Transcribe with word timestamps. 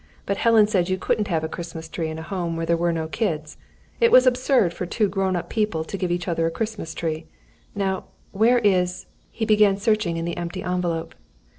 But 0.25 0.37
Helen 0.37 0.65
said 0.65 0.89
you 0.89 0.97
couldn't 0.97 1.27
have 1.27 1.43
a 1.43 1.47
Christmas 1.47 1.87
tree 1.87 2.09
in 2.09 2.17
a 2.17 2.23
home 2.23 2.57
where 2.57 2.65
there 2.65 2.75
were 2.75 2.91
no 2.91 3.07
kids; 3.07 3.57
it 3.99 4.11
was 4.11 4.25
absurd 4.25 4.73
for 4.73 4.87
two 4.87 5.07
grownup 5.07 5.47
people 5.47 5.83
to 5.83 5.95
give 5.95 6.09
each 6.09 6.27
other 6.27 6.47
a 6.47 6.49
Christmas 6.49 6.95
tree. 6.95 7.27
Now, 7.75 8.05
where 8.31 8.57
is" 8.57 9.05
He 9.29 9.45
began 9.45 9.77
searching 9.77 10.17
in 10.17 10.25
the 10.25 10.37
empty 10.37 10.63
envelope. 10.63 11.13